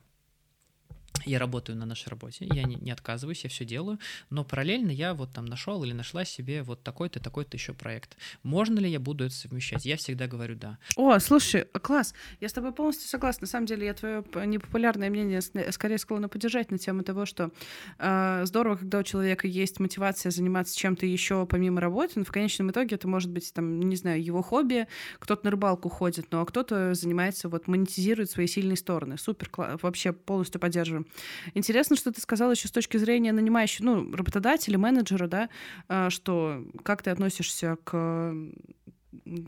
я 1.27 1.39
работаю 1.39 1.77
на 1.77 1.85
нашей 1.85 2.09
работе, 2.09 2.47
я 2.51 2.63
не, 2.63 2.75
не 2.75 2.91
отказываюсь, 2.91 3.43
я 3.43 3.49
все 3.49 3.65
делаю, 3.65 3.99
но 4.29 4.43
параллельно 4.43 4.91
я 4.91 5.13
вот 5.13 5.33
там 5.33 5.45
нашел 5.45 5.83
или 5.83 5.93
нашла 5.93 6.25
себе 6.25 6.63
вот 6.63 6.83
такой-то, 6.83 7.19
такой-то 7.19 7.57
еще 7.57 7.73
проект. 7.73 8.17
Можно 8.43 8.79
ли 8.79 8.89
я 8.89 8.99
буду 8.99 9.25
это 9.25 9.35
совмещать? 9.35 9.85
Я 9.85 9.97
всегда 9.97 10.27
говорю 10.27 10.55
да. 10.55 10.77
О, 10.95 11.19
слушай, 11.19 11.65
класс. 11.81 12.13
Я 12.39 12.49
с 12.49 12.53
тобой 12.53 12.71
полностью 12.71 13.07
согласна. 13.07 13.41
На 13.41 13.47
самом 13.47 13.65
деле, 13.65 13.85
я 13.85 13.93
твое 13.93 14.23
непопулярное 14.45 15.09
мнение 15.09 15.41
скорее 15.71 15.97
склонна 15.97 16.29
поддержать 16.29 16.71
на 16.71 16.77
тему 16.77 17.03
того, 17.03 17.25
что 17.25 17.51
э, 17.99 18.41
здорово, 18.45 18.77
когда 18.77 18.99
у 18.99 19.03
человека 19.03 19.47
есть 19.47 19.79
мотивация 19.79 20.31
заниматься 20.31 20.77
чем-то 20.77 21.05
еще 21.05 21.45
помимо 21.45 21.81
работы, 21.81 22.13
но 22.15 22.25
в 22.25 22.31
конечном 22.31 22.71
итоге 22.71 22.95
это 22.95 23.07
может 23.07 23.31
быть, 23.31 23.53
там, 23.53 23.79
не 23.79 23.95
знаю, 23.95 24.23
его 24.23 24.41
хобби, 24.41 24.87
кто-то 25.19 25.45
на 25.45 25.51
рыбалку 25.51 25.89
ходит, 25.89 26.31
но 26.31 26.45
кто-то 26.45 26.93
занимается, 26.93 27.49
вот, 27.49 27.67
монетизирует 27.67 28.31
свои 28.31 28.47
сильные 28.47 28.77
стороны. 28.77 29.17
Супер, 29.17 29.49
вообще 29.81 30.13
полностью 30.13 30.59
поддерживаю. 30.59 31.05
Интересно, 31.53 31.95
что 31.95 32.11
ты 32.11 32.21
сказала 32.21 32.51
еще 32.51 32.67
с 32.67 32.71
точки 32.71 32.97
зрения 32.97 33.31
нанимающего, 33.31 33.85
ну, 33.85 34.15
работодателя, 34.15 34.77
менеджера, 34.77 35.27
да, 35.27 35.49
э, 35.89 36.09
что 36.09 36.65
как 36.83 37.03
ты 37.03 37.09
относишься 37.09 37.77
к 37.83 38.33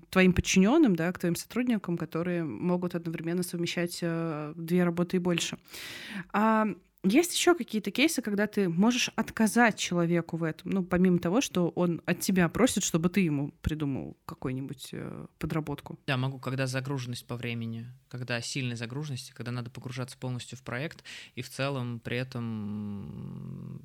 твоим 0.09 0.33
подчиненным, 0.33 0.95
да, 0.95 1.11
к 1.11 1.19
твоим 1.19 1.35
сотрудникам, 1.35 1.97
которые 1.97 2.43
могут 2.43 2.95
одновременно 2.95 3.43
совмещать 3.43 3.99
э, 4.01 4.53
две 4.55 4.83
работы 4.83 5.17
и 5.17 5.19
больше. 5.19 5.57
А 6.33 6.67
Есть 7.03 7.33
еще 7.33 7.55
какие-то 7.55 7.91
кейсы, 7.91 8.21
когда 8.21 8.45
ты 8.45 8.67
можешь 8.67 9.09
отказать 9.15 9.77
человеку 9.77 10.35
в 10.35 10.43
этом, 10.43 10.71
ну, 10.71 10.83
помимо 10.83 11.19
того, 11.19 11.39
что 11.39 11.69
он 11.69 12.01
от 12.05 12.19
тебя 12.19 12.49
просит, 12.49 12.83
чтобы 12.83 13.07
ты 13.07 13.21
ему 13.21 13.53
придумал 13.61 14.17
какую-нибудь 14.25 14.89
э, 14.91 15.27
подработку? 15.37 15.97
Да, 16.07 16.17
могу, 16.17 16.39
когда 16.39 16.67
загруженность 16.67 17.25
по 17.25 17.37
времени, 17.37 17.85
когда 18.09 18.41
сильная 18.41 18.75
загруженность, 18.75 19.31
когда 19.31 19.51
надо 19.51 19.69
погружаться 19.69 20.17
полностью 20.17 20.57
в 20.57 20.63
проект, 20.63 21.05
и 21.35 21.41
в 21.41 21.49
целом 21.49 22.01
при 22.01 22.17
этом 22.17 23.81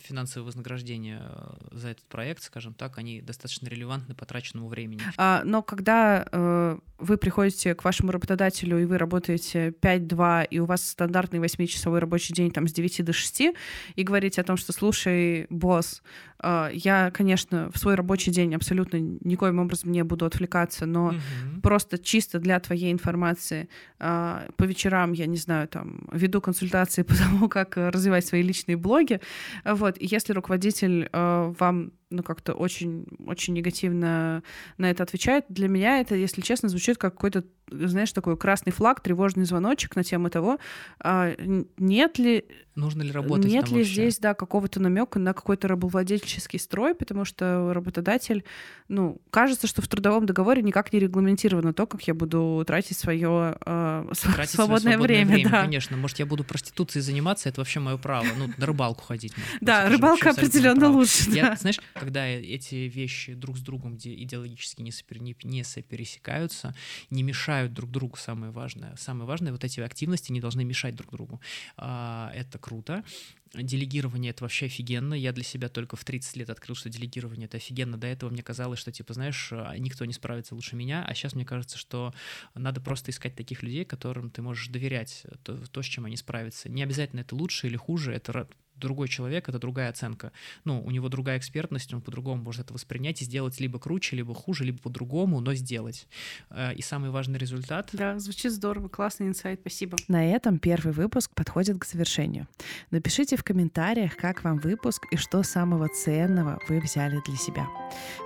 финансовое 0.00 0.46
вознаграждение 0.46 1.20
э, 1.22 1.56
за 1.72 1.88
этот 1.88 2.06
проект, 2.06 2.42
скажем 2.42 2.72
так, 2.72 2.96
они 2.96 3.20
достаточно 3.20 3.68
релевантны 3.68 4.14
потраченному 4.14 4.68
времени. 4.68 5.02
А, 5.18 5.42
но 5.44 5.62
когда 5.62 6.26
э, 6.32 6.78
вы 7.00 7.16
приходите 7.16 7.74
к 7.74 7.84
вашему 7.84 8.12
работодателю, 8.12 8.80
и 8.80 8.84
вы 8.84 8.98
работаете 8.98 9.74
5-2, 9.80 10.46
и 10.50 10.58
у 10.58 10.66
вас 10.66 10.88
стандартный 10.88 11.38
8-часовой 11.40 11.98
рабочий 11.98 12.34
день 12.34 12.50
там 12.50 12.68
с 12.68 12.72
9 12.72 13.04
до 13.04 13.12
6, 13.12 13.40
и 13.40 14.02
говорите 14.02 14.40
о 14.40 14.44
том, 14.44 14.56
что, 14.56 14.72
слушай, 14.72 15.46
босс, 15.50 16.02
я, 16.42 17.10
конечно, 17.10 17.70
в 17.72 17.78
свой 17.78 17.94
рабочий 17.94 18.30
день 18.30 18.54
абсолютно 18.54 18.96
никоим 18.98 19.58
образом 19.58 19.92
не 19.92 20.02
буду 20.04 20.24
отвлекаться, 20.24 20.86
но 20.86 21.08
угу. 21.08 21.60
просто 21.62 21.98
чисто 21.98 22.38
для 22.38 22.58
твоей 22.60 22.92
информации 22.92 23.68
э, 23.98 24.48
по 24.56 24.64
вечерам, 24.64 25.12
я 25.12 25.26
не 25.26 25.36
знаю, 25.36 25.68
там, 25.68 26.08
веду 26.12 26.40
консультации 26.40 27.02
по 27.10 27.14
тому, 27.14 27.48
как 27.48 27.76
развивать 27.76 28.26
свои 28.26 28.42
личные 28.42 28.76
блоги, 28.76 29.20
вот, 29.64 29.96
и 30.00 30.06
если 30.06 30.32
руководитель 30.32 31.08
э, 31.12 31.54
вам 31.58 31.92
ну, 32.10 32.24
как-то 32.24 32.54
очень, 32.54 33.06
очень 33.26 33.54
негативно 33.54 34.42
на 34.78 34.90
это 34.90 35.04
отвечает. 35.04 35.44
Для 35.48 35.68
меня 35.68 36.00
это, 36.00 36.16
если 36.16 36.40
честно, 36.40 36.68
звучит 36.68 36.98
как 36.98 37.14
какой-то, 37.14 37.44
знаешь, 37.70 38.12
такой 38.12 38.36
красный 38.36 38.72
флаг, 38.72 39.00
тревожный 39.00 39.44
звоночек 39.44 39.94
на 39.94 40.02
тему 40.02 40.28
того, 40.28 40.58
а, 40.98 41.32
нет 41.78 42.18
ли... 42.18 42.44
Нужно 42.74 43.02
ли 43.02 43.12
работать 43.12 43.50
Нет 43.50 43.68
ли 43.70 43.78
вообще? 43.78 43.92
здесь, 43.92 44.18
да, 44.18 44.34
какого-то 44.34 44.80
намека 44.80 45.18
на 45.18 45.34
какой-то 45.34 45.68
рабовладельческий 45.68 46.29
строй, 46.38 46.94
потому 46.94 47.24
что 47.24 47.72
работодатель, 47.72 48.44
ну, 48.88 49.20
кажется, 49.30 49.66
что 49.66 49.82
в 49.82 49.88
трудовом 49.88 50.26
договоре 50.26 50.62
никак 50.62 50.92
не 50.92 50.98
регламентировано 50.98 51.72
то, 51.72 51.86
как 51.86 52.02
я 52.02 52.14
буду 52.14 52.62
тратить 52.66 52.96
свое 52.96 53.56
э, 53.64 54.12
тратить 54.34 54.54
свободное, 54.54 54.94
свободное 54.94 54.98
время. 54.98 55.32
время 55.34 55.50
да. 55.50 55.62
Конечно, 55.62 55.96
может, 55.96 56.18
я 56.18 56.26
буду 56.26 56.44
проституцией 56.44 57.02
заниматься, 57.02 57.48
это 57.48 57.60
вообще 57.60 57.80
мое 57.80 57.96
право. 57.96 58.26
Ну, 58.36 58.50
на 58.56 58.66
рыбалку 58.66 59.02
ходить. 59.02 59.34
Да, 59.60 59.88
рыбалка 59.88 60.30
определенно 60.30 60.88
лучше. 60.88 61.30
Я, 61.30 61.56
знаешь, 61.56 61.80
когда 61.94 62.26
эти 62.26 62.74
вещи 62.74 63.34
друг 63.34 63.58
с 63.58 63.60
другом 63.60 63.96
идеологически 63.96 64.82
не, 64.82 64.92
сопер, 64.92 65.20
не, 65.20 65.36
не 65.42 65.64
сопересекаются, 65.64 66.74
не 67.10 67.22
мешают 67.22 67.72
друг 67.72 67.90
другу, 67.90 68.16
самое 68.16 68.52
важное. 68.52 68.94
Самое 68.96 69.26
важное, 69.26 69.52
вот 69.52 69.64
эти 69.64 69.80
активности 69.80 70.32
не 70.32 70.40
должны 70.40 70.64
мешать 70.64 70.94
друг 70.94 71.10
другу. 71.12 71.40
А, 71.76 72.30
это 72.34 72.58
круто. 72.58 73.04
Делегирование— 73.52 74.30
это 74.32 74.44
вообще 74.44 74.66
офигенно. 74.66 75.12
Я 75.12 75.32
для 75.32 75.42
себя 75.42 75.68
только 75.68 75.96
в 75.96 76.04
30 76.04 76.36
лет 76.36 76.50
открыл, 76.50 76.76
что 76.76 76.88
делегирование— 76.88 77.46
это 77.46 77.56
офигенно. 77.56 77.96
До 77.96 78.06
этого 78.06 78.30
мне 78.30 78.44
казалось, 78.44 78.78
что, 78.78 78.92
типа, 78.92 79.12
знаешь, 79.12 79.48
а, 79.52 79.76
никто 79.76 80.04
не 80.04 80.12
справится 80.12 80.54
лучше 80.54 80.76
меня, 80.76 81.04
а 81.04 81.14
сейчас 81.14 81.34
мне 81.34 81.44
кажется, 81.44 81.76
что 81.76 82.14
надо 82.54 82.80
просто 82.80 83.10
искать 83.10 83.34
таких 83.34 83.64
людей, 83.64 83.84
которым 83.84 84.30
ты 84.30 84.40
можешь 84.40 84.68
доверять 84.68 85.26
то, 85.42 85.56
то 85.66 85.82
с 85.82 85.86
чем 85.86 86.04
они 86.04 86.16
справятся. 86.16 86.68
Не 86.68 86.84
обязательно 86.84 87.20
это 87.20 87.34
лучше 87.34 87.66
или 87.66 87.76
хуже, 87.76 88.12
это 88.12 88.48
другой 88.80 89.08
человек, 89.08 89.48
это 89.48 89.58
другая 89.58 89.90
оценка. 89.90 90.32
Ну, 90.64 90.82
у 90.82 90.90
него 90.90 91.08
другая 91.08 91.38
экспертность, 91.38 91.92
он 91.94 92.00
по-другому 92.00 92.42
может 92.42 92.62
это 92.62 92.74
воспринять 92.74 93.22
и 93.22 93.24
сделать 93.24 93.60
либо 93.60 93.78
круче, 93.78 94.16
либо 94.16 94.34
хуже, 94.34 94.64
либо 94.64 94.78
по-другому, 94.78 95.40
но 95.40 95.54
сделать. 95.54 96.08
Э, 96.50 96.74
и 96.74 96.82
самый 96.82 97.10
важный 97.10 97.38
результат... 97.38 97.90
Да, 97.92 98.18
звучит 98.18 98.52
здорово, 98.52 98.88
классный 98.88 99.28
инсайт, 99.28 99.60
спасибо. 99.60 99.96
На 100.08 100.24
этом 100.26 100.58
первый 100.58 100.92
выпуск 100.92 101.32
подходит 101.34 101.78
к 101.78 101.84
завершению. 101.84 102.48
Напишите 102.90 103.36
в 103.36 103.44
комментариях, 103.44 104.16
как 104.16 104.44
вам 104.44 104.58
выпуск 104.58 105.06
и 105.10 105.16
что 105.16 105.42
самого 105.42 105.88
ценного 105.88 106.58
вы 106.68 106.80
взяли 106.80 107.20
для 107.26 107.36
себя. 107.36 107.66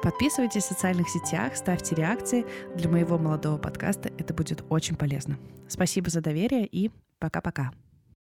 Подписывайтесь 0.02 0.64
в 0.64 0.68
социальных 0.68 1.08
сетях, 1.08 1.56
ставьте 1.56 1.94
реакции. 1.94 2.44
Для 2.76 2.88
моего 2.88 3.18
молодого 3.18 3.58
подкаста 3.58 4.10
это 4.18 4.34
будет 4.34 4.64
очень 4.68 4.96
полезно. 4.96 5.38
Спасибо 5.68 6.10
за 6.10 6.20
доверие 6.20 6.66
и 6.66 6.90
пока-пока. 7.18 7.72